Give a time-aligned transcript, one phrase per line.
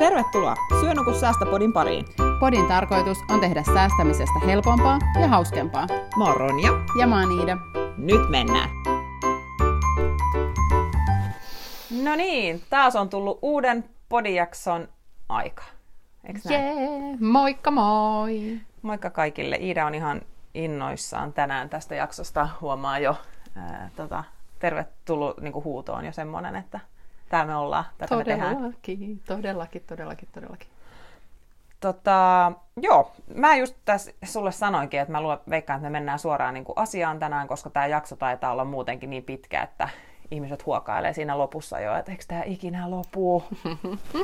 [0.00, 2.04] Tervetuloa Syö nuku säästä podin pariin.
[2.40, 5.86] Podin tarkoitus on tehdä säästämisestä helpompaa ja hauskempaa.
[6.18, 6.70] Mä oon Ronja.
[6.98, 7.56] Ja mä oon Iida.
[7.96, 8.70] Nyt mennään.
[12.02, 14.88] No niin, taas on tullut uuden podijakson
[15.28, 15.64] aika.
[16.24, 18.60] Eiks Jee, yeah, moikka moi!
[18.82, 19.56] Moikka kaikille.
[19.56, 20.22] Iida on ihan
[20.54, 22.48] innoissaan tänään tästä jaksosta.
[22.60, 23.16] Huomaa jo,
[23.56, 24.24] ää, tota,
[24.58, 26.80] tervetullut niin huutoon jo semmonen, että
[27.30, 29.20] täällä me ollaan, tätä todellakin, me tehdään.
[29.26, 30.68] Todellakin, todellakin, todellakin.
[31.80, 36.54] Tota, joo, mä just tässä sulle sanoinkin, että mä luulen, veikkaan, että me mennään suoraan
[36.54, 39.88] niin kuin asiaan tänään, koska tämä jakso taitaa olla muutenkin niin pitkä, että
[40.30, 43.44] ihmiset huokailee siinä lopussa jo, että eikö tämä ikinä lopu.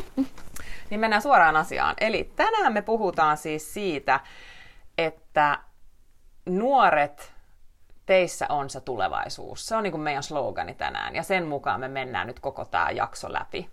[0.91, 1.95] niin mennään suoraan asiaan.
[2.01, 4.21] Eli tänään me puhutaan siis siitä,
[4.99, 5.59] että
[6.47, 7.36] nuoret
[8.07, 9.67] teissä on se tulevaisuus.
[9.67, 12.91] Se on niin kuin meidän slogani tänään ja sen mukaan me mennään nyt koko tämä
[12.91, 13.71] jakso läpi.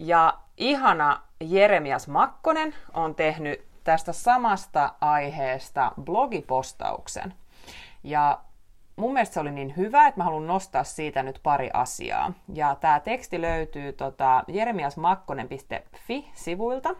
[0.00, 7.34] Ja ihana Jeremias Makkonen on tehnyt tästä samasta aiheesta blogipostauksen.
[8.04, 8.40] Ja
[8.96, 12.32] mun mielestä se oli niin hyvä, että mä haluan nostaa siitä nyt pari asiaa.
[12.52, 16.94] Ja tämä teksti löytyy tota jeremiasmakkonen.fi-sivuilta.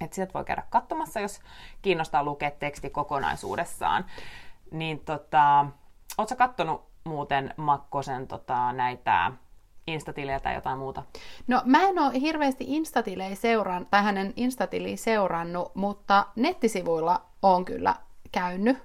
[0.00, 1.40] Et sieltä voi käydä katsomassa, jos
[1.82, 4.04] kiinnostaa lukea teksti kokonaisuudessaan.
[4.70, 5.66] Niin tota,
[6.18, 9.32] ootko kattonut muuten Makkosen tota, näitä
[9.86, 11.02] instatilejä tai jotain muuta?
[11.46, 17.94] No mä en ole hirveästi instatilejä seurannut, tai hänen instatiliä seurannut, mutta nettisivuilla on kyllä
[18.32, 18.78] käynyt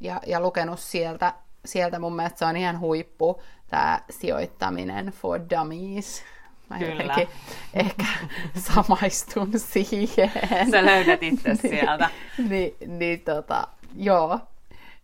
[0.00, 1.34] ja, ja lukenut sieltä.
[1.64, 6.22] Sieltä mun mielestä se on ihan huippu, tämä sijoittaminen for dummies.
[6.70, 7.16] Mä Kyllä.
[7.74, 8.04] ehkä
[8.74, 10.30] samaistun siihen.
[10.70, 12.10] Sä löydät itse sieltä.
[12.48, 14.40] niin, niin tota, joo,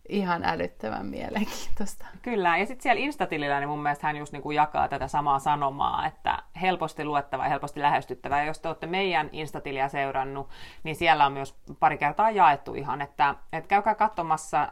[0.09, 2.05] ihan älyttömän mielenkiintoista.
[2.21, 6.05] Kyllä, ja sitten siellä Instatilillä niin mun mielestä hän just niinku jakaa tätä samaa sanomaa,
[6.05, 8.39] että helposti luettava ja helposti lähestyttävä.
[8.39, 10.49] Ja jos te olette meidän Instatiliä seurannut,
[10.83, 14.71] niin siellä on myös pari kertaa jaettu ihan, että, että käykää katsomassa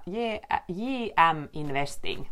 [0.68, 2.26] JM Investing,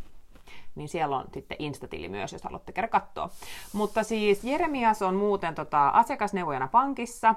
[0.75, 3.29] niin siellä on sitten Instatili myös, jos haluatte käydä katsoa.
[3.73, 7.35] Mutta siis Jeremias on muuten tota, asiakasneuvojana pankissa,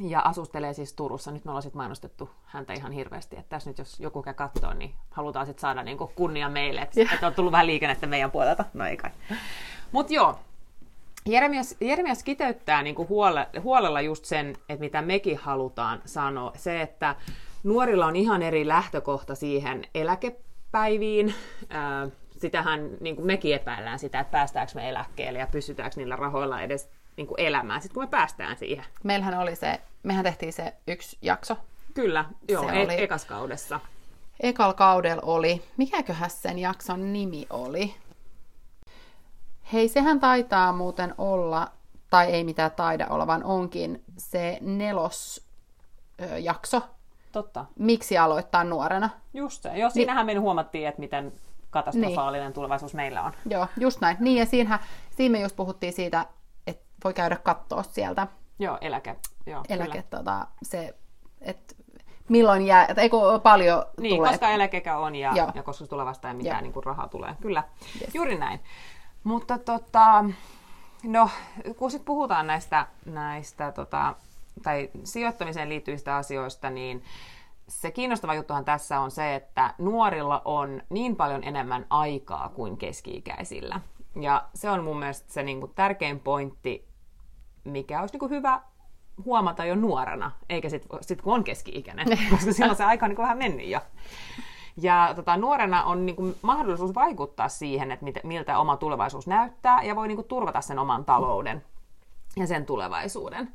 [0.00, 1.30] ja asustelee siis Turussa.
[1.30, 3.36] Nyt me ollaan sitten mainostettu häntä ihan hirveästi.
[3.36, 6.80] Että tässä nyt jos joku käy katsoa, niin halutaan sitten saada niinku kunnia meille.
[6.80, 8.64] Että, että on tullut vähän liikennettä meidän puolelta.
[8.74, 9.10] No ei kai.
[9.92, 10.38] Mutta joo,
[11.26, 16.52] Jeremias, Jeremias kiteyttää niinku huole, huolella just sen, että mitä mekin halutaan sanoa.
[16.56, 17.16] Se, että
[17.64, 21.34] nuorilla on ihan eri lähtökohta siihen eläkepäiviin.
[22.38, 26.90] sitähän niin kuin mekin epäillään sitä, että päästäänkö me eläkkeelle ja pysytäänkö niillä rahoilla edes
[27.16, 28.84] niin kuin elämään, sitten kun me päästään siihen.
[29.02, 31.56] Meillähän oli se, mehän tehtiin se yksi jakso.
[31.94, 33.80] Kyllä, joo, se e- oli, ekas kaudessa.
[34.40, 37.94] Ekal kaudella oli, mikäköhän sen jakson nimi oli?
[39.72, 41.70] Hei, sehän taitaa muuten olla,
[42.10, 45.46] tai ei mitään taida olla, vaan onkin se nelos
[46.20, 46.82] ö, jakso.
[47.32, 47.64] Totta.
[47.78, 49.10] Miksi aloittaa nuorena?
[49.34, 49.68] Just se.
[49.68, 51.32] Joo, siinähän niin, me huomattiin, että miten
[51.70, 52.52] katastrofaalinen niin.
[52.52, 53.32] tulevaisuus meillä on.
[53.50, 54.16] Joo, just näin.
[54.20, 54.78] Niin, ja siinähän,
[55.10, 56.26] siinä me just puhuttiin siitä,
[57.04, 58.26] voi käydä katsoa sieltä.
[58.58, 59.16] Joo, eläke.
[59.46, 60.94] Joo, eläke, tota, se,
[61.40, 61.74] että
[62.28, 64.30] milloin jää, että eikö paljon niin, tulee.
[64.30, 67.36] koska eläkekä on ja, ja koska se tulee vasta ja mitä niin kuin rahaa tulee.
[67.40, 67.64] Kyllä,
[68.00, 68.14] yes.
[68.14, 68.60] juuri näin.
[69.24, 70.24] Mutta tota,
[71.02, 71.30] no,
[71.76, 74.14] kun sitten puhutaan näistä, näistä tota,
[74.62, 77.02] tai sijoittamiseen liittyvistä asioista, niin
[77.68, 83.80] se kiinnostava juttuhan tässä on se, että nuorilla on niin paljon enemmän aikaa kuin keski-ikäisillä.
[84.20, 86.88] Ja se on mun mielestä se niin kuin tärkein pointti,
[87.64, 88.60] mikä olisi niin kuin hyvä
[89.24, 93.16] huomata jo nuorena, eikä sitten sit kun on keski-ikäinen, koska silloin se aika on niin
[93.16, 93.80] kuin vähän mennyt jo.
[94.76, 99.82] Ja tota, nuorena on niin kuin, mahdollisuus vaikuttaa siihen, että mit, miltä oma tulevaisuus näyttää,
[99.82, 101.64] ja voi niin kuin, turvata sen oman talouden
[102.36, 103.52] ja sen tulevaisuuden.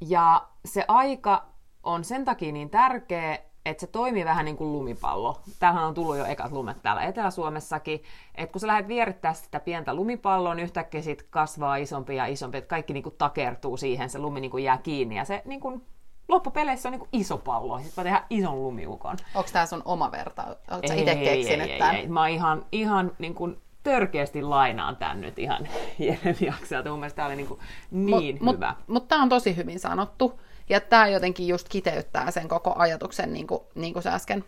[0.00, 1.44] Ja se aika
[1.82, 5.40] on sen takia niin tärkeä, että se toimii vähän niin kuin lumipallo.
[5.58, 8.02] Tämähän on tullut jo ekat lumet täällä Etelä-Suomessakin,
[8.34, 12.58] että kun sä lähdet vierittää sitä pientä lumipalloa, niin yhtäkkiä sit kasvaa isompi ja isompi,
[12.58, 15.60] että kaikki niin kuin takertuu siihen, se lumi niin kuin jää kiinni ja se niin
[15.60, 15.82] kuin
[16.28, 17.78] loppupeleissä on niin kuin iso pallo.
[17.78, 19.16] Sitten mä tehdään ison lumiukon.
[19.34, 20.44] Onko tämä sun oma verta?
[20.70, 21.94] Oletko sä itse keksinyt ei, tämän?
[21.94, 22.08] Ei, ei.
[22.08, 26.90] Mä ihan, ihan niin kuin törkeästi lainaan tämän nyt ihan Jeremiakselta.
[26.90, 27.60] Mun mielestä tämä oli niin, kuin
[27.90, 28.68] niin mut, hyvä.
[28.68, 30.40] Mutta mut tämä on tosi hyvin sanottu.
[30.68, 34.44] Ja tämä jotenkin just kiteyttää sen koko ajatuksen, niin kuin, niin kuin sä äsken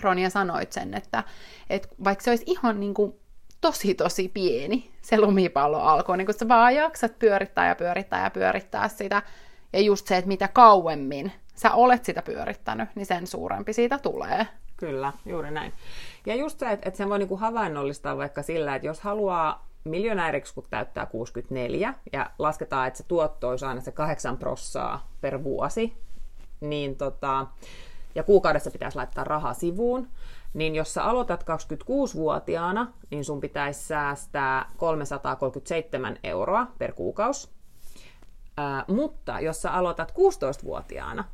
[0.00, 1.24] Ronja sanoit sen, että,
[1.70, 3.14] että vaikka se olisi ihan niin kuin
[3.60, 8.30] tosi tosi pieni, se lumipallo alkoi, niin kun sä vaan jaksat pyörittää ja pyörittää ja
[8.30, 9.22] pyörittää sitä,
[9.72, 14.46] ja just se, että mitä kauemmin sä olet sitä pyörittänyt, niin sen suurempi siitä tulee.
[14.76, 15.72] Kyllä, juuri näin.
[16.26, 20.54] Ja just se, että, että sen voi niinku havainnollistaa vaikka sillä, että jos haluaa miljonääriksi,
[20.54, 25.96] kun täyttää 64, ja lasketaan, että se tuotto olisi aina se 8 prossaa per vuosi,
[26.60, 27.46] niin tota,
[28.14, 30.08] ja kuukaudessa pitäisi laittaa rahaa sivuun,
[30.54, 37.48] niin jos sä aloitat 26-vuotiaana, niin sun pitäisi säästää 337 euroa per kuukausi.
[38.56, 41.24] Ää, mutta jos sä aloitat 16-vuotiaana,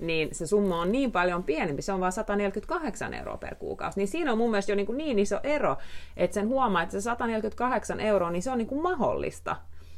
[0.00, 3.98] niin se summa on niin paljon pienempi, se on vain 148 euroa per kuukausi.
[3.98, 5.76] Niin siinä on mun mielestä jo niin, kuin niin iso ero,
[6.16, 9.56] että sen huomaa, että se 148 euroa, niin se on niin kuin mahdollista.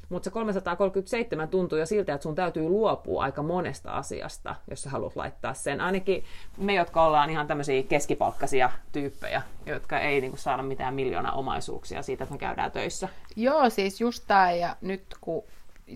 [0.08, 4.90] Mutta se 337 tuntuu jo siltä, että sun täytyy luopua aika monesta asiasta, jos sä
[4.90, 5.80] haluat laittaa sen.
[5.80, 6.24] Ainakin
[6.56, 12.24] me, jotka ollaan ihan tämmöisiä keskipalkkaisia tyyppejä, jotka ei niinku saada mitään miljoona omaisuuksia siitä,
[12.24, 13.08] että me käydään töissä.
[13.36, 15.42] Joo, siis just tämä, ja nyt kun,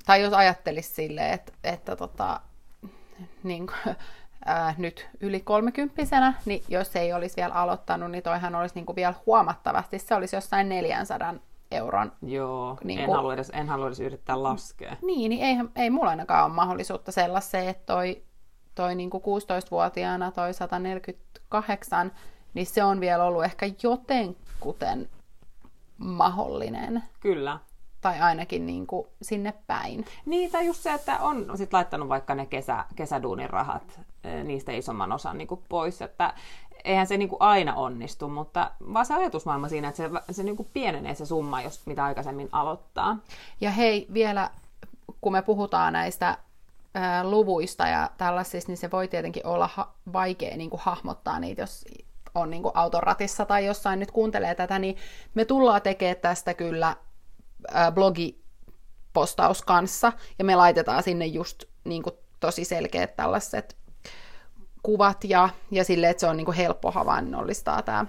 [0.06, 2.40] tai jos ajattelisi silleen, että, että tota,
[3.42, 3.96] niin kuin,
[4.46, 8.96] ää, nyt yli kolmekymppisenä, niin jos ei olisi vielä aloittanut, niin toihan olisi niin kuin
[8.96, 11.34] vielä huomattavasti, se olisi jossain 400
[11.70, 12.12] euron.
[12.22, 14.96] Joo, niin en, kuin, halua edes, en halua edes yrittää laskea.
[15.02, 18.22] Niin, niin ei, ei mulla ainakaan ole mahdollisuutta sellaiseen, että toi,
[18.74, 22.12] toi niin kuin 16-vuotiaana toi 148,
[22.54, 25.08] niin se on vielä ollut ehkä jotenkuten
[25.98, 27.02] mahdollinen.
[27.20, 27.58] Kyllä
[28.06, 30.04] tai ainakin niin kuin sinne päin.
[30.26, 34.72] Niin, tai just se, että on sit laittanut vaikka ne kesä, kesäduunin rahat e, niistä
[34.72, 36.34] isomman osan niin kuin pois, että
[36.84, 40.56] eihän se niin kuin aina onnistu, mutta vaan se ajatusmaailma siinä, että se, se niin
[40.56, 43.16] kuin pienenee se summa, jos mitä aikaisemmin aloittaa.
[43.60, 44.50] Ja hei, vielä
[45.20, 46.38] kun me puhutaan näistä
[46.94, 51.62] ää, luvuista ja tällaisista, niin se voi tietenkin olla ha- vaikea niin kuin hahmottaa niitä,
[51.62, 51.84] jos
[52.34, 54.96] on niin kuin autoratissa tai jossain nyt kuuntelee tätä, niin
[55.34, 56.96] me tullaan tekemään tästä kyllä
[57.94, 63.76] blogipostaus kanssa, ja me laitetaan sinne just niin kuin, tosi selkeät tällaiset
[64.82, 68.06] kuvat, ja, ja sille, että se on niin kuin, helppo havainnollistaa tämä,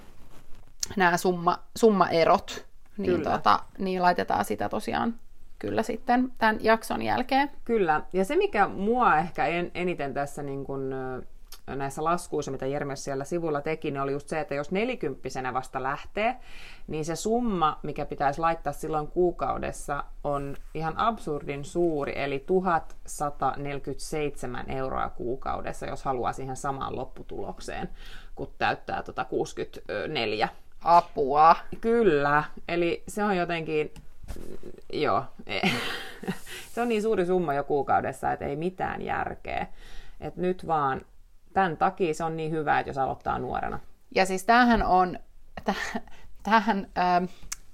[0.95, 2.65] nämä summa, summaerot,
[2.97, 5.19] niin, tota, niin laitetaan sitä tosiaan
[5.59, 7.51] kyllä sitten tämän jakson jälkeen.
[7.65, 10.93] Kyllä, ja se mikä mua ehkä en, eniten tässä niin kun,
[11.75, 15.83] näissä laskuissa, mitä Jermes siellä sivulla teki, niin oli just se, että jos nelikymppisenä vasta
[15.83, 16.35] lähtee,
[16.87, 25.09] niin se summa, mikä pitäisi laittaa silloin kuukaudessa, on ihan absurdin suuri, eli 1147 euroa
[25.09, 27.89] kuukaudessa, jos haluaa siihen samaan lopputulokseen,
[28.35, 30.49] kun täyttää tota 64.
[30.83, 31.55] Apua.
[31.81, 33.93] Kyllä, eli se on jotenkin,
[34.93, 35.23] joo,
[36.73, 39.67] se on niin suuri summa jo kuukaudessa, että ei mitään järkeä.
[40.21, 41.01] Et nyt vaan
[41.57, 43.79] tämän takia se on niin hyvä, että jos aloittaa nuorena.
[44.15, 45.19] Ja siis tämähän on,
[46.43, 47.23] tämähän ähm,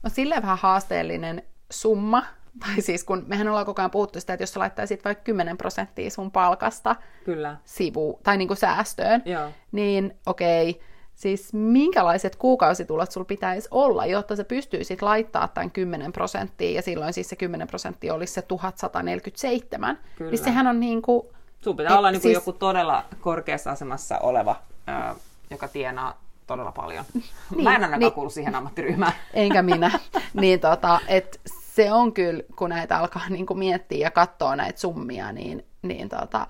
[0.04, 2.24] on silleen vähän haasteellinen summa,
[2.60, 5.58] tai siis kun mehän ollaan koko ajan puhuttu sitä, että jos sä laittaisit vaikka 10
[5.58, 6.96] prosenttia sun palkasta
[7.26, 7.58] Kyllä.
[7.66, 9.50] sivu, tai niin kuin säästöön, Joo.
[9.72, 10.82] niin okei, okay,
[11.16, 17.14] siis minkälaiset kuukausitulot sulla pitäisi olla, jotta sä pystyisit laittaa tämän 10 prosenttia, ja silloin
[17.14, 20.32] siis se 10 prosenttia olisi se 1147, Kyllä.
[20.32, 21.28] niin sehän on niin kuin
[21.64, 22.34] Sun pitää Et, olla niin siis...
[22.34, 24.56] joku todella korkeassa asemassa oleva,
[24.88, 25.16] ää,
[25.50, 27.06] joka tienaa todella paljon.
[27.14, 29.14] Niin, Mä en ainakaan niin, kuulu siihen ammattiryhmään.
[29.34, 30.00] Enkä minä.
[30.34, 34.80] niin tota, et se on kyllä, kun näitä alkaa niin kuin miettiä ja katsoa näitä
[34.80, 36.48] summia, niin, niin tota,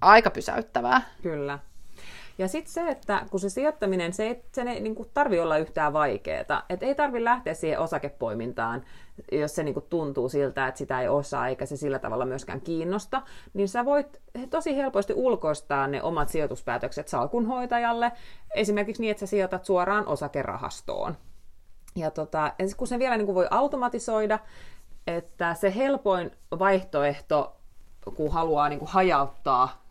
[0.00, 1.02] aika pysäyttävää.
[1.22, 1.58] Kyllä.
[2.38, 5.92] Ja sitten se, että kun se sijoittaminen, se ei, sen ei niin tarvi olla yhtään
[5.92, 6.64] vaikeaa.
[6.68, 8.82] Et ei tarvi lähteä siihen osakepoimintaan,
[9.32, 12.60] jos se niin kuin tuntuu siltä, että sitä ei osaa eikä se sillä tavalla myöskään
[12.60, 13.22] kiinnosta.
[13.54, 18.12] Niin sä voit tosi helposti ulkoistaa ne omat sijoituspäätökset salkunhoitajalle.
[18.54, 21.16] Esimerkiksi niin, että sä sijoitat suoraan osakerahastoon.
[21.96, 24.38] Ja tota, kun se vielä niin kuin voi automatisoida,
[25.06, 27.56] että se helpoin vaihtoehto,
[28.16, 29.84] kun haluaa niin kuin hajauttaa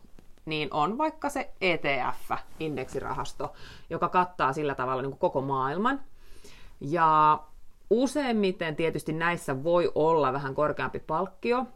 [0.46, 3.52] niin on vaikka se ETF, indeksirahasto,
[3.90, 6.00] joka kattaa sillä tavalla niin kuin koko maailman.
[6.80, 7.38] Ja
[7.90, 11.66] useimmiten tietysti näissä voi olla vähän korkeampi palkkio,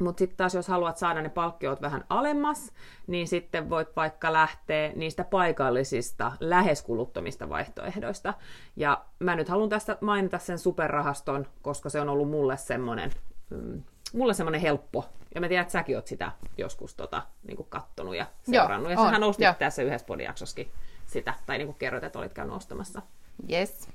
[0.00, 2.72] mutta sitten taas jos haluat saada ne palkkiot vähän alemmas,
[3.06, 8.34] niin sitten voit vaikka lähteä niistä paikallisista, lähes kuluttomista vaihtoehdoista.
[8.76, 13.10] Ja mä nyt haluan tästä mainita sen superrahaston, koska se on ollut mulle semmoinen
[13.50, 15.04] mm, mulle semmoinen helppo.
[15.34, 18.90] Ja mä tiedän, että säkin oot sitä joskus tota, niin kattonut ja seurannut.
[18.90, 20.70] Joo, ja sähän ostit tässä yhdessä podijaksossakin
[21.06, 23.02] sitä, tai niin kuin kerroit, että olit käynyt ostamassa.
[23.50, 23.88] Yes.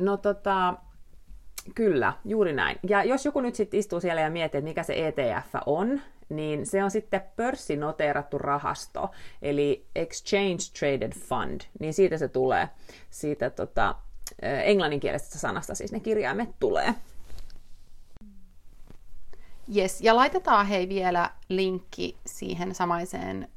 [0.00, 0.74] No tota,
[1.74, 2.78] kyllä, juuri näin.
[2.88, 6.66] Ja jos joku nyt sitten istuu siellä ja miettii, että mikä se ETF on, niin
[6.66, 9.10] se on sitten pörssinoteerattu rahasto,
[9.42, 12.68] eli Exchange Traded Fund, niin siitä se tulee,
[13.10, 13.94] siitä tota,
[14.42, 16.94] englanninkielisestä sanasta siis ne kirjaimet tulee.
[19.76, 23.48] Yes, ja laitetaan hei vielä linkki siihen samaiseen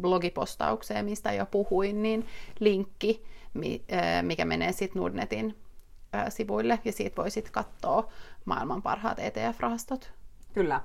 [0.00, 2.26] blogipostaukseen, mistä jo puhuin, niin
[2.60, 3.24] linkki,
[4.22, 5.58] mikä menee sitten Nordnetin
[6.28, 8.08] sivuille, ja siitä voisit katsoa
[8.44, 10.12] maailman parhaat ETF-rahastot.
[10.52, 10.80] Kyllä.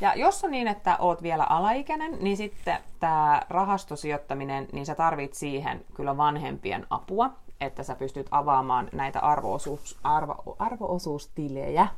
[0.00, 5.34] Ja jos on niin, että oot vielä alaikäinen, niin sitten tämä rahastosijoittaminen, niin sä tarvit
[5.34, 11.88] siihen kyllä vanhempien apua, että sä pystyt avaamaan näitä arvo-osuus, arvo, arvo-osuustilejä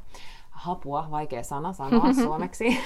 [0.60, 2.78] hapua, vaikea sana sanoa suomeksi.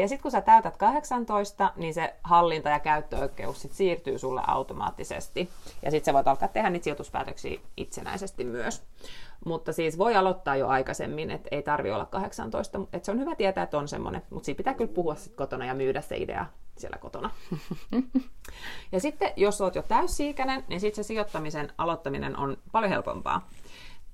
[0.00, 5.50] ja sitten kun sä täytät 18, niin se hallinta- ja käyttöoikeus sit siirtyy sulle automaattisesti.
[5.82, 8.82] Ja sitten sä voit alkaa tehdä niitä sijoituspäätöksiä itsenäisesti myös.
[9.44, 12.80] Mutta siis voi aloittaa jo aikaisemmin, että ei tarvi olla 18.
[12.92, 15.64] Että se on hyvä tietää, että on semmoinen, mutta siitä pitää kyllä puhua sit kotona
[15.64, 17.30] ja myydä se idea siellä kotona.
[18.92, 23.48] ja sitten, jos oot jo täysi-ikäinen, niin sitten se sijoittamisen aloittaminen on paljon helpompaa.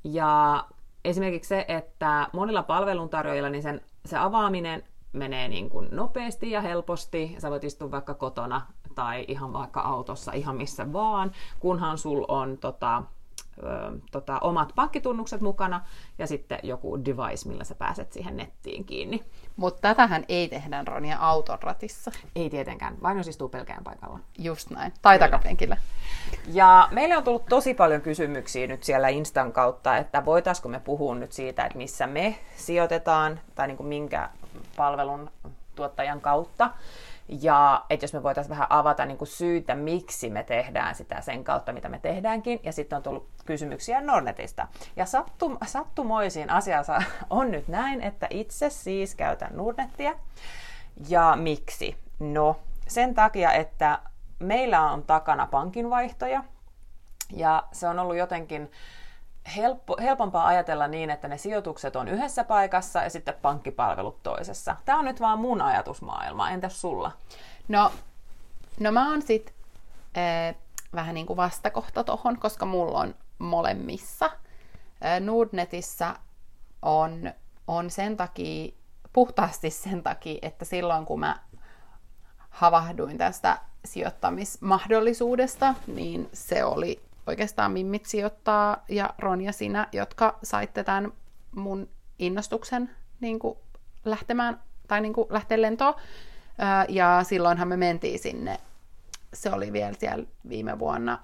[0.05, 0.65] Ja
[1.09, 7.35] esimerkiksi se, että monilla palveluntarjoajilla niin sen, se avaaminen menee niin kuin nopeasti ja helposti.
[7.39, 8.63] Sä voit istua vaikka kotona
[8.95, 13.03] tai ihan vaikka autossa, ihan missä vaan, kunhan sul on tota,
[14.13, 15.81] tota, omat pankkitunnukset mukana
[16.19, 19.25] ja sitten joku device, millä sä pääset siihen nettiin kiinni.
[19.57, 22.11] Mutta tätähän ei tehdä Ronja auton ratissa.
[22.37, 24.21] Ei tietenkään, vain jos istuu pelkään paikalla.
[24.39, 25.77] Just näin, tai takapenkillä.
[26.53, 31.15] Ja meille on tullut tosi paljon kysymyksiä nyt siellä Instan kautta, että voitaisiko me puhua
[31.15, 34.31] nyt siitä, että missä me sijoitetaan tai niin kuin minkä
[34.77, 35.31] palvelun
[35.75, 36.71] tuottajan kautta.
[37.29, 41.45] Ja että jos me voitaisiin vähän avata niin kuin syytä, miksi me tehdään sitä sen
[41.45, 42.61] kautta, mitä me tehdäänkin.
[42.63, 44.69] Ja sitten on tullut kysymyksiä Nordnetista.
[44.97, 50.15] Ja sattum, sattumoisin asiassa on nyt näin, että itse siis käytän Nordnettia.
[51.09, 51.97] Ja miksi?
[52.19, 52.57] No,
[52.89, 53.99] sen takia, että
[54.39, 56.45] meillä on takana pankinvaihtoja.
[57.33, 58.71] Ja se on ollut jotenkin
[59.57, 64.77] helppo, helpompaa ajatella niin, että ne sijoitukset on yhdessä paikassa ja sitten pankkipalvelut toisessa.
[64.85, 66.51] Tämä on nyt vaan mun ajatusmaailma.
[66.51, 67.13] Entäs sulla?
[67.69, 67.93] No,
[68.81, 69.55] no mä oon sit
[70.19, 70.55] äh,
[70.95, 74.27] vähän niin kuin vastakohta tohon, koska mulla on molemmissa.
[74.27, 76.15] Äh, Nordnetissä
[76.83, 77.33] on,
[77.67, 78.73] on sen takia,
[79.13, 81.37] puhtaasti sen takia, että silloin kun mä
[82.51, 91.13] havahduin tästä sijoittamismahdollisuudesta, niin se oli oikeastaan Mimmit sijoittaa ja Ronja sinä, jotka saitte tämän
[91.55, 93.59] mun innostuksen niin kuin
[94.05, 95.95] lähtemään tai niin kuin lähteä lentoon.
[96.89, 98.57] Ja silloinhan me mentiin sinne.
[99.35, 101.19] Se oli vielä siellä viime vuonna,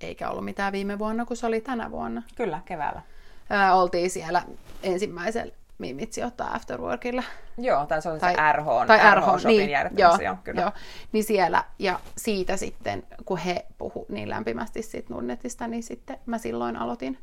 [0.00, 2.22] eikä ollut mitään viime vuonna, kun se oli tänä vuonna.
[2.36, 3.02] Kyllä, keväällä.
[3.50, 4.42] Ää, oltiin siellä
[4.82, 7.22] ensimmäisellä Mimit sijoittaa Afterworkilla.
[7.58, 10.60] Joo, tai se oli tai, se RH, tai RH, RH niin, joo, joo, kyllä.
[10.60, 10.70] Joo,
[11.12, 16.38] niin siellä, ja siitä sitten, kun he puhu niin lämpimästi siitä Nordnetista, niin sitten mä
[16.38, 17.18] silloin aloitin,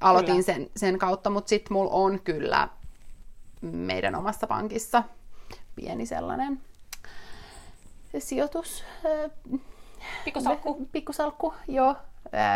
[0.00, 2.68] aloitin sen, sen kautta, mutta sitten mulla on kyllä
[3.60, 5.02] meidän omassa pankissa
[5.74, 6.60] pieni sellainen
[8.18, 8.84] sijoitus.
[10.24, 10.88] Pikkusalkku.
[10.92, 11.96] Pikkusalkku, joo,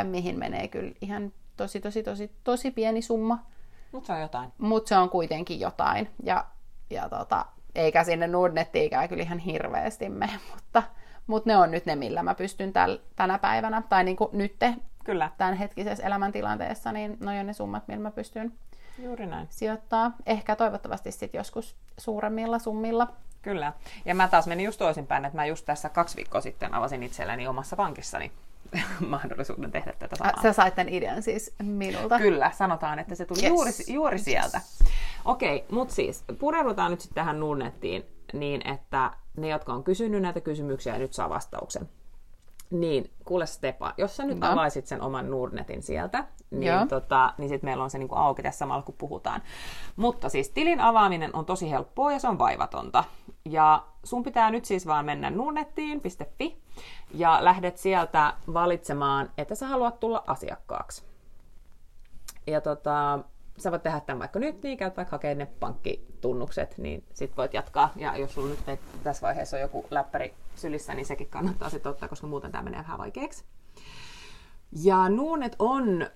[0.04, 3.46] mihin menee kyllä ihan tosi, tosi, tosi, tosi pieni summa
[3.92, 4.52] mutta se on jotain.
[4.58, 6.10] Mutta se on kuitenkin jotain.
[6.22, 6.44] Ja,
[6.90, 10.82] ja tota, eikä sinne Nordnettiinkään kyllä ihan hirveästi mene, mutta,
[11.26, 14.56] mutta ne on nyt ne, millä mä pystyn täl, tänä päivänä, tai niin kuin nyt
[15.04, 15.30] Kyllä.
[15.38, 18.52] tämän hetkisessä elämäntilanteessa, niin ne on ne summat, millä mä pystyn
[18.98, 19.46] Juuri näin.
[19.50, 20.12] sijoittaa.
[20.26, 23.08] Ehkä toivottavasti sitten joskus suuremmilla summilla.
[23.42, 23.72] Kyllä.
[24.04, 27.48] Ja mä taas menin just toisinpäin, että mä just tässä kaksi viikkoa sitten avasin itselleni
[27.48, 28.32] omassa pankissani
[29.08, 30.42] mahdollisuuden tehdä tätä samaa.
[30.42, 32.18] Sä sait tämän idean siis minulta.
[32.18, 33.48] Kyllä, sanotaan, että se tuli yes.
[33.48, 34.60] juuri, juuri sieltä.
[35.24, 40.22] Okei, okay, mutta siis pureudutaan nyt sitten tähän Nurnettiin niin, että ne, jotka on kysynyt
[40.22, 41.88] näitä kysymyksiä, nyt saa vastauksen.
[42.70, 44.52] Niin, kuule Stepa, jos sä nyt no.
[44.52, 48.58] avaisit sen oman Nordnetin sieltä, niin, tota, niin sitten meillä on se niinku auki tässä
[48.58, 49.42] samalla, kun puhutaan.
[49.96, 53.04] Mutta siis tilin avaaminen on tosi helppoa ja se on vaivatonta.
[53.44, 56.62] Ja sun pitää nyt siis vaan mennä nurnettiin.fi
[57.14, 61.04] ja lähdet sieltä valitsemaan, että sä haluat tulla asiakkaaksi.
[62.46, 63.18] Ja tota,
[63.60, 67.54] sä voit tehdä tämän vaikka nyt, niin käyt vaikka hakee ne pankkitunnukset, niin sit voit
[67.54, 67.92] jatkaa.
[67.96, 72.08] Ja jos sulla nyt tässä vaiheessa on joku läppäri sylissä, niin sekin kannattaa sitten ottaa,
[72.08, 73.44] koska muuten tämä menee vähän vaikeaksi.
[74.82, 76.06] Ja Nuunet on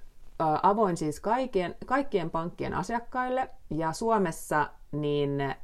[0.63, 5.55] avoin siis kaikkien, kaikkien pankkien asiakkaille, ja Suomessa niin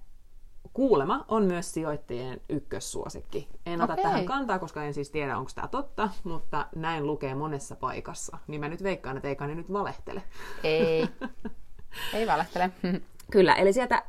[0.72, 3.49] kuulema on myös sijoittajien ykkössuosikki.
[3.66, 4.02] En ota okay.
[4.02, 8.38] tähän kantaa, koska en siis tiedä, onko tämä totta, mutta näin lukee monessa paikassa.
[8.46, 10.22] Niin mä nyt veikkaan, että eikä ne nyt valehtele.
[10.64, 11.08] Ei,
[12.14, 12.70] ei valehtele.
[13.30, 14.02] Kyllä, eli sieltä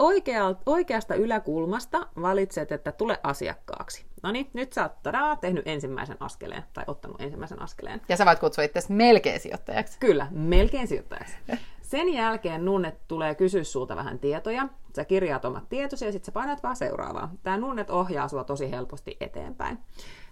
[0.65, 4.05] oikeasta yläkulmasta valitset, että tule asiakkaaksi.
[4.23, 8.01] No niin, nyt sä oot tadaa, tehnyt ensimmäisen askeleen, tai ottanut ensimmäisen askeleen.
[8.09, 10.00] Ja sä voit kutsua itse melkein sijoittajaksi.
[10.00, 11.33] Kyllä, melkein sijoittajaksi.
[11.81, 14.67] Sen jälkeen Nunnet tulee kysyä sulta vähän tietoja.
[14.95, 17.31] Sä kirjaat omat tietosi ja sitten sä painat vaan seuraavaa.
[17.43, 19.79] Tämä Nunnet ohjaa sua tosi helposti eteenpäin.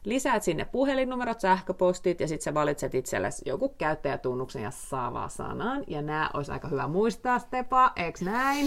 [0.03, 5.83] Lisäät sinne puhelinnumerot, sähköpostit ja sitten sä valitset itsellesi joku käyttäjätunnuksen ja saavaa sanan.
[5.87, 8.65] Ja nämä olisi aika hyvä muistaa, Stepa, eikö näin?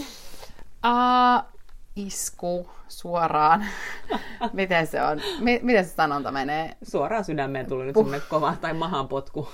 [0.86, 1.61] Uh,
[1.96, 3.64] isku suoraan.
[4.52, 5.18] Miten se on?
[5.18, 6.76] M- miten se sanonta menee?
[6.82, 9.48] Suoraan sydämeen tuli nyt semmoinen kova tai mahan potku.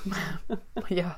[0.90, 1.11] joo,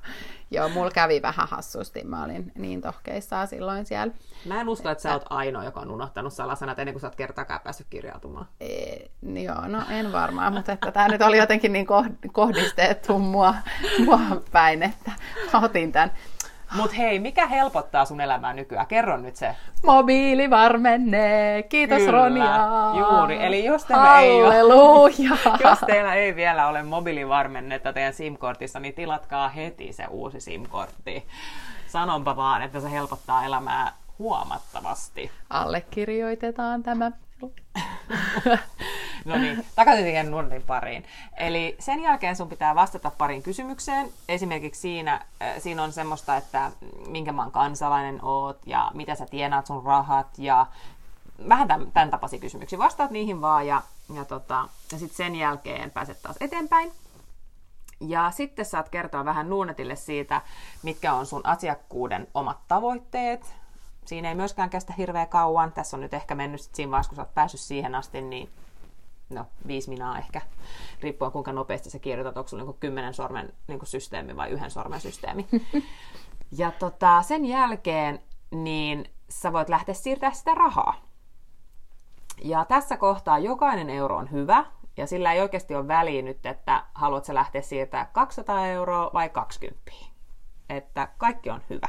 [0.51, 2.05] joo, mulla kävi vähän hassusti.
[2.05, 4.15] Mä olin niin tohkeissaan silloin siellä.
[4.47, 7.07] Mä en usko, että, että sä oot ainoa, joka on unohtanut salasanat ennen kuin sä
[7.07, 8.47] oot kertaakaan päässyt kirjautumaan.
[8.61, 8.97] E,
[9.43, 11.87] joo, no en varmaan, mutta että tämä nyt oli jotenkin niin
[12.33, 13.55] kohdistettu mua,
[14.05, 14.21] mua
[14.53, 15.13] päin, että
[15.63, 16.13] otin tämän.
[16.77, 18.87] Mutta hei, mikä helpottaa sun elämää nykyään?
[18.87, 19.57] Kerro nyt se.
[19.87, 21.65] Mobiili varmenne.
[21.69, 22.67] Kiitos Kyllä, Ronja.
[22.99, 23.45] Juuri.
[23.45, 25.13] Eli jos teillä, ei ole,
[25.65, 31.27] jos teillä ei vielä ole mobiilivarmennetta teidän SIM-kortissa, niin tilatkaa heti se uusi SIM-kortti.
[31.87, 35.31] Sanonpa vaan, että se helpottaa elämää huomattavasti.
[35.51, 37.13] Allekirjoitetaan tämä.
[39.25, 41.05] no niin, takaisin siihen nurnin pariin.
[41.37, 44.09] Eli sen jälkeen sun pitää vastata pariin kysymykseen.
[44.29, 46.71] Esimerkiksi siinä, äh, siinä on semmoista, että
[47.07, 50.67] minkä maan kansalainen oot ja mitä sä tienaat sun rahat ja
[51.49, 52.79] vähän tämän, tämän tapaisia kysymyksiä.
[52.79, 53.83] Vastaat niihin vaan ja,
[54.15, 56.93] ja, tota, ja sitten sen jälkeen pääset taas eteenpäin.
[58.01, 60.41] Ja sitten saat kertoa vähän Nuunetille siitä,
[60.83, 63.55] mitkä on sun asiakkuuden omat tavoitteet,
[64.11, 65.73] siinä ei myöskään kestä hirveän kauan.
[65.73, 68.51] Tässä on nyt ehkä mennyt sit siinä vaiheessa, kun sä oot päässyt siihen asti, niin
[69.31, 70.41] no, viisi minaa ehkä,
[71.01, 75.01] riippuen kuinka nopeasti sä kirjoitat, onko sulla niin kymmenen sormen niin systeemi vai yhden sormen
[75.01, 75.49] systeemi.
[76.59, 80.95] ja tota, sen jälkeen niin sä voit lähteä siirtämään sitä rahaa.
[82.43, 84.65] Ja tässä kohtaa jokainen euro on hyvä,
[84.97, 89.29] ja sillä ei oikeasti ole väliä nyt, että haluat sä lähteä siirtämään 200 euroa vai
[89.29, 89.93] 20.
[90.69, 91.89] Että kaikki on hyvä.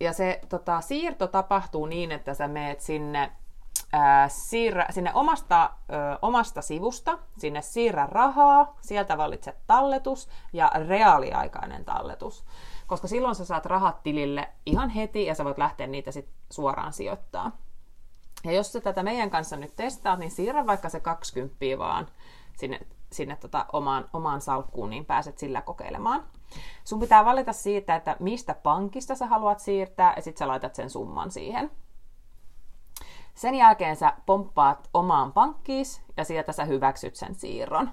[0.00, 3.32] Ja se tota, siirto tapahtuu niin, että sä meet sinne,
[3.92, 11.84] ää, siirrä, sinne omasta, ö, omasta sivusta, sinne siirrä rahaa, sieltä valitset talletus ja reaaliaikainen
[11.84, 12.44] talletus.
[12.86, 16.92] Koska silloin sä saat rahat tilille ihan heti ja sä voit lähteä niitä sit suoraan
[16.92, 17.52] sijoittaa.
[18.44, 22.08] Ja jos sä tätä meidän kanssa nyt testaat, niin siirrä vaikka se 20 vaan
[22.56, 22.80] sinne,
[23.14, 26.24] sinne tota omaan, omaan salkkuun, niin pääset sillä kokeilemaan.
[26.84, 30.90] Sun pitää valita siitä, että mistä pankista sä haluat siirtää, ja sitten sä laitat sen
[30.90, 31.70] summan siihen.
[33.34, 37.90] Sen jälkeen sä pomppaat omaan pankkiis, ja sieltä sä hyväksyt sen siirron.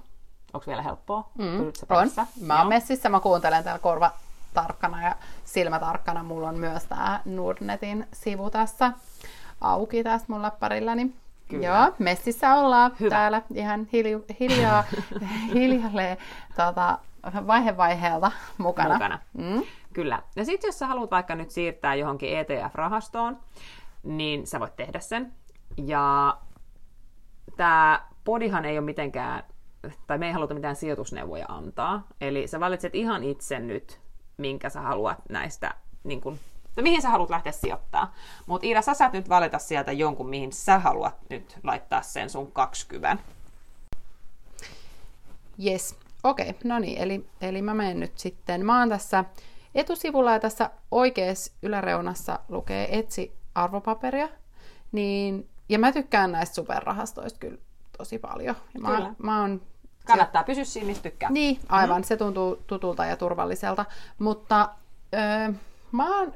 [0.54, 1.30] Onko vielä helppoa?
[1.38, 2.10] Mm, on.
[2.42, 4.12] Mä oon messissä, mä kuuntelen täällä korva
[4.54, 6.24] tarkkana ja silmä tarkkana.
[6.24, 8.92] Mulla on myös tää Nordnetin sivu tässä
[9.62, 11.16] auki tässä mun läppärillani.
[11.52, 11.68] Kyllä.
[11.68, 13.10] Joo, messissä ollaan Hyvä.
[13.10, 14.84] täällä ihan hilj- hiljaa,
[15.56, 16.18] hiljalleen
[16.56, 17.00] tota,
[17.48, 18.94] vaihe vaiheelta mukana.
[18.94, 19.20] mukana.
[19.34, 19.64] Mm.
[19.94, 20.22] Kyllä.
[20.36, 23.38] Ja sitten jos sä haluat vaikka nyt siirtää johonkin ETF-rahastoon,
[24.04, 25.34] niin sä voit tehdä sen.
[25.86, 26.38] Ja
[27.58, 29.44] tämä podihan ei ole mitenkään,
[30.08, 32.08] tai me ei haluta mitään sijoitusneuvoja antaa.
[32.22, 34.02] Eli sä valitset ihan itse nyt,
[34.38, 36.40] minkä sä haluat näistä, niin kun,
[36.82, 38.14] mihin sä haluat lähteä sijoittaa.
[38.46, 42.52] Mutta Iida, sä saat nyt valita sieltä jonkun, mihin sä haluat nyt laittaa sen sun
[42.52, 43.20] kaksikyvän.
[45.66, 45.96] Yes.
[46.24, 49.26] Okei, okay, no niin, eli, eli mä menen nyt sitten, mä oon tässä
[49.76, 54.30] etusivulla ja tässä oikeassa yläreunassa lukee etsi arvopaperia,
[54.92, 57.58] niin, ja mä tykkään näistä superrahastoista kyllä
[57.98, 58.56] tosi paljon.
[58.74, 59.14] Ja mä, kyllä.
[59.18, 59.62] mä oon
[60.06, 61.30] Kannattaa pysyä siinä, mistä tykkää.
[61.30, 62.02] Niin, aivan.
[62.02, 62.04] Mm.
[62.04, 63.86] Se tuntuu tutulta ja turvalliselta.
[64.20, 64.70] Mutta
[65.14, 65.54] öö,
[65.92, 66.34] mä oon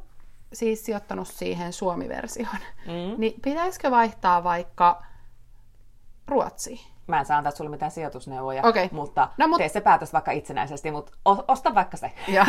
[0.53, 2.57] siis sijoittanut siihen Suomi-versioon.
[2.85, 3.15] Mm.
[3.17, 5.03] Niin pitäisikö vaihtaa vaikka
[6.27, 6.79] Ruotsiin?
[7.07, 8.89] Mä en saa antaa sulle mitään sijoitusneuvoja, okay.
[8.91, 9.57] mutta no, mut...
[9.57, 12.11] tee se päätös vaikka itsenäisesti, mutta osta vaikka se.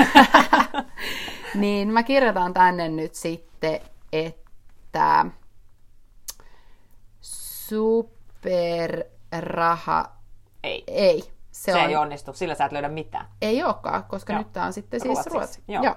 [1.54, 3.80] niin, mä kirjoitan tänne nyt sitten,
[4.12, 5.26] että
[8.40, 10.12] superraha...
[10.62, 10.84] Ei.
[10.86, 11.22] Ei.
[11.52, 11.88] Se, se on...
[11.88, 13.26] ei onnistu, sillä sä et löydä mitään.
[13.42, 14.42] Ei olekaan, koska Joo.
[14.42, 15.30] nyt tää on sitten siis Ruotsi.
[15.30, 15.62] Ruotsi.
[15.68, 15.84] Joo.
[15.84, 15.96] Joo.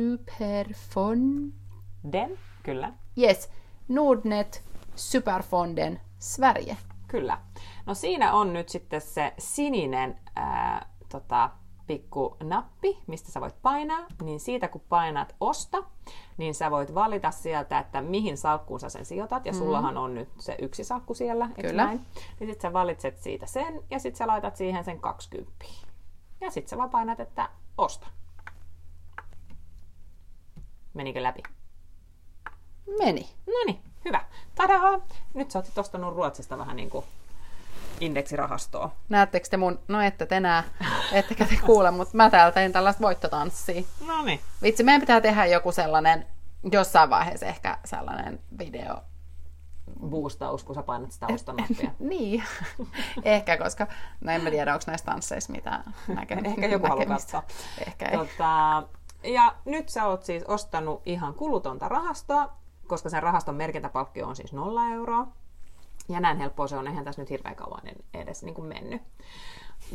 [0.00, 2.38] Superfonden.
[2.62, 2.92] Kyllä.
[3.18, 3.50] Yes.
[3.88, 6.76] Nordnet Superfonden Sverige.
[7.08, 7.38] Kyllä.
[7.86, 11.50] No siinä on nyt sitten se sininen ää, tota,
[11.86, 15.84] pikku nappi, mistä sä voit painaa, niin siitä kun painat osta,
[16.36, 19.58] niin sä voit valita sieltä, että mihin salkkuun sä sen sijoitat, ja mm.
[19.58, 21.84] sullahan on nyt se yksi salkku siellä, Kyllä.
[21.84, 22.00] Näin?
[22.40, 25.64] Niin sit sä valitset siitä sen, ja sit sä laitat siihen sen 20.
[26.40, 28.06] Ja sit sä vaan painat, että osta.
[30.94, 31.42] Menikö läpi?
[32.98, 33.28] Meni.
[33.46, 34.24] No niin, hyvä.
[34.54, 35.00] Tadaa!
[35.34, 37.04] Nyt sä oot ostanut Ruotsista vähän niin kuin
[38.00, 38.90] indeksirahastoa.
[39.08, 40.64] Näettekö te mun, no ette te enää,
[41.12, 43.82] ettekä te kuule, mutta mä täällä tein tällaista voittotanssia.
[44.06, 44.40] No niin.
[44.62, 46.26] Vitsi, meidän pitää tehdä joku sellainen,
[46.72, 48.96] jossain vaiheessa ehkä sellainen video.
[50.10, 51.90] Boostaus, kun sä painat sitä ostonappia.
[52.10, 52.42] niin,
[53.24, 53.86] ehkä, koska
[54.20, 57.42] no en mä tiedä, onko näissä tansseissa mitään näke- Ehkä joku haluaa katsoa.
[57.86, 58.18] Ehkä ei.
[58.18, 58.82] Tota,
[59.24, 62.52] ja nyt sä oot siis ostanut ihan kulutonta rahastoa,
[62.86, 65.26] koska sen rahaston merkintäpalkkio on siis nolla euroa.
[66.08, 67.82] Ja näin helppoa se on, eihän tässä nyt hirveän kauan
[68.14, 69.02] edes niin kuin mennyt.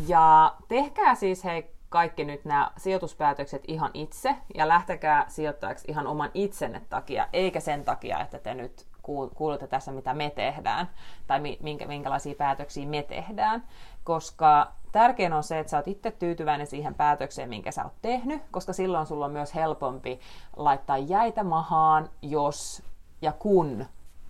[0.08, 6.32] Ja tehkää siis hei kaikki nyt nämä sijoituspäätökset ihan itse ja lähtekää sijoittajaksi ihan oman
[6.34, 8.86] itsenne takia, eikä sen takia, että te nyt
[9.36, 10.90] kuulette tässä, mitä me tehdään
[11.28, 13.64] tai minkä, minkälaisia päätöksiä me tehdään.
[14.04, 18.42] Koska tärkein on se, että sä oot itse tyytyväinen siihen päätökseen, minkä sä oot tehnyt,
[18.52, 20.20] koska silloin sulla on myös helpompi
[20.56, 22.84] laittaa jäitä mahaan, jos
[23.22, 23.86] ja kun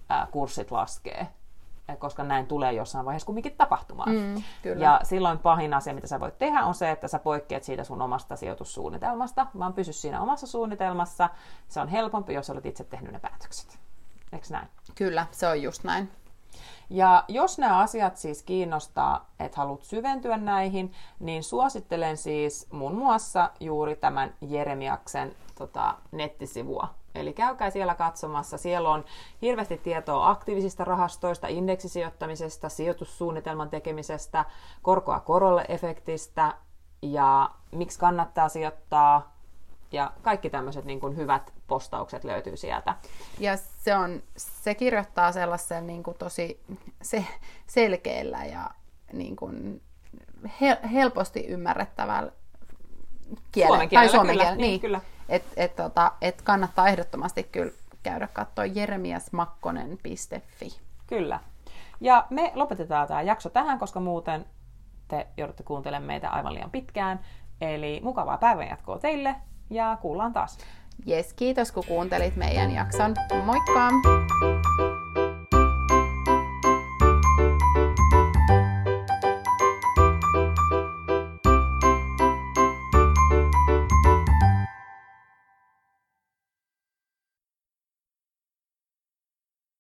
[0.10, 1.28] ää, kurssit laskee
[2.00, 4.16] koska näin tulee jossain vaiheessa kumminkin tapahtumaan.
[4.16, 4.84] Mm, kyllä.
[4.84, 8.02] Ja silloin pahin asia, mitä sä voit tehdä, on se, että sä poikkeat siitä sun
[8.02, 11.30] omasta sijoitussuunnitelmasta, vaan pysy siinä omassa suunnitelmassa.
[11.68, 13.80] Se on helpompi, jos olet itse tehnyt ne päätökset.
[14.34, 14.68] Eikö näin?
[14.96, 16.10] Kyllä, se on just näin.
[16.90, 23.52] Ja jos nämä asiat siis kiinnostaa, että haluat syventyä näihin, niin suosittelen siis muun muassa
[23.60, 26.88] juuri tämän Jeremiaksen tota, nettisivua.
[27.16, 28.58] Eli käykää siellä katsomassa.
[28.58, 29.06] Siellä on
[29.42, 34.46] hirveästi tietoa aktiivisista rahastoista, indeksisijoittamisesta, sijoitussuunnitelman tekemisestä,
[34.82, 36.54] korkoa korolle efektistä
[37.02, 39.35] ja miksi kannattaa sijoittaa,
[39.96, 42.96] ja kaikki tämmöiset niin kuin hyvät postaukset löytyy sieltä.
[43.40, 46.64] Ja se, on, se kirjoittaa sellaisen niin kuin tosi
[47.02, 47.26] se,
[47.68, 48.70] selkeällä ja
[49.14, 49.82] niin kuin
[50.62, 52.32] hel, helposti ymmärrettävällä
[53.52, 53.76] kielellä.
[53.76, 55.02] Suomen kielellä, tai suomen kyllä, niin, niin, kyllä.
[55.30, 57.72] Että et, tota, et kannattaa ehdottomasti kyllä
[58.04, 60.80] käydä katsoa jeremiasmakkonen.fi.
[61.08, 61.40] Kyllä.
[62.02, 64.46] Ja me lopetetaan tämä jakso tähän, koska muuten
[65.08, 67.20] te joudutte kuuntelemaan meitä aivan liian pitkään.
[67.62, 69.36] Eli mukavaa päivänjatkoa teille
[69.70, 70.58] ja kuullaan taas.
[71.06, 73.16] Jes, kiitos kun kuuntelit meidän jakson.
[73.46, 73.90] Moikka!